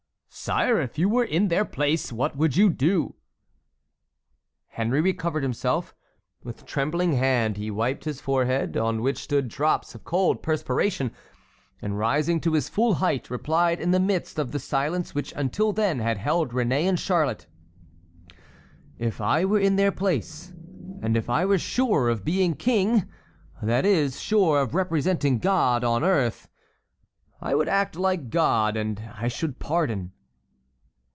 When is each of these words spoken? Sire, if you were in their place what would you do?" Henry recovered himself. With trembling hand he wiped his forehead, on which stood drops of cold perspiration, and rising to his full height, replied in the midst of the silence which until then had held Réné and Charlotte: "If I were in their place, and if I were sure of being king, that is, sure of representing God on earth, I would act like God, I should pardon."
Sire, 0.33 0.79
if 0.79 0.97
you 0.97 1.09
were 1.09 1.25
in 1.25 1.49
their 1.49 1.65
place 1.65 2.09
what 2.13 2.37
would 2.37 2.55
you 2.55 2.69
do?" 2.69 3.15
Henry 4.69 5.01
recovered 5.01 5.43
himself. 5.43 5.93
With 6.41 6.65
trembling 6.65 7.11
hand 7.11 7.57
he 7.57 7.69
wiped 7.69 8.05
his 8.05 8.21
forehead, 8.21 8.77
on 8.77 9.01
which 9.01 9.17
stood 9.19 9.49
drops 9.49 9.93
of 9.93 10.05
cold 10.05 10.41
perspiration, 10.41 11.11
and 11.81 11.99
rising 11.99 12.39
to 12.41 12.53
his 12.53 12.69
full 12.69 12.95
height, 12.95 13.29
replied 13.29 13.81
in 13.81 13.91
the 13.91 13.99
midst 13.99 14.39
of 14.39 14.53
the 14.53 14.57
silence 14.59 15.13
which 15.13 15.33
until 15.35 15.73
then 15.73 15.99
had 15.99 16.17
held 16.17 16.51
Réné 16.53 16.83
and 16.87 16.97
Charlotte: 16.97 17.45
"If 18.97 19.19
I 19.19 19.43
were 19.43 19.59
in 19.59 19.75
their 19.75 19.91
place, 19.91 20.53
and 21.01 21.17
if 21.17 21.29
I 21.29 21.43
were 21.45 21.59
sure 21.59 22.07
of 22.07 22.23
being 22.23 22.55
king, 22.55 23.03
that 23.61 23.85
is, 23.85 24.21
sure 24.21 24.61
of 24.61 24.73
representing 24.75 25.39
God 25.39 25.83
on 25.83 26.05
earth, 26.05 26.47
I 27.41 27.53
would 27.53 27.67
act 27.67 27.97
like 27.97 28.29
God, 28.29 28.77
I 29.13 29.27
should 29.27 29.59
pardon." 29.59 30.13